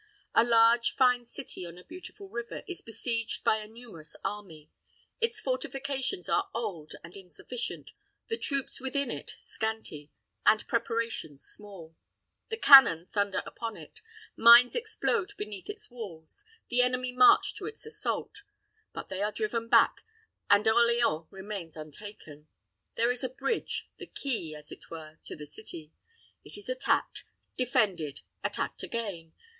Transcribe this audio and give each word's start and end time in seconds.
A 0.33 0.43
large, 0.43 0.95
fine 0.95 1.27
city, 1.27 1.63
on 1.63 1.77
a 1.77 1.83
beautiful 1.83 2.27
river, 2.27 2.63
is 2.67 2.81
besieged 2.81 3.43
by 3.43 3.57
a 3.57 3.67
numerous 3.67 4.15
army. 4.23 4.71
Its 5.19 5.39
fortifications 5.39 6.27
are 6.27 6.49
old 6.55 6.93
and 7.03 7.15
insufficient, 7.15 7.91
the 8.27 8.35
troops 8.35 8.79
within 8.81 9.11
it 9.11 9.35
scanty, 9.39 10.11
the 10.43 10.65
preparations 10.67 11.43
small. 11.45 11.95
The 12.49 12.57
cannon 12.57 13.09
thunder 13.11 13.43
upon 13.45 13.77
it, 13.77 14.01
mines 14.35 14.73
explode 14.75 15.33
beneath 15.37 15.69
its 15.69 15.91
walls, 15.91 16.45
the 16.69 16.81
enemy 16.81 17.11
march 17.11 17.53
to 17.57 17.67
its 17.67 17.85
assault; 17.85 18.41
but 18.93 19.09
they 19.09 19.21
are 19.21 19.31
driven 19.31 19.67
back, 19.67 19.97
and 20.49 20.67
Orleans 20.67 21.27
remains 21.29 21.77
untaken. 21.77 22.47
There 22.95 23.11
is 23.11 23.23
a 23.23 23.29
bridge, 23.29 23.87
the 23.99 24.07
key, 24.07 24.55
as 24.55 24.71
it 24.71 24.89
were, 24.89 25.19
to 25.25 25.35
the 25.35 25.45
city. 25.45 25.93
It 26.43 26.57
is 26.57 26.69
attacked, 26.69 27.23
defended, 27.55 28.21
attacked 28.43 28.81
again. 28.81 29.33